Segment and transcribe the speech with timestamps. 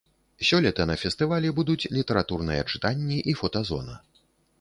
[0.47, 3.99] Сёлета на фестывалі будуць літаратурныя чытанні і фотазона.